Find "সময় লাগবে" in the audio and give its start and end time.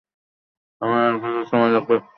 1.51-1.95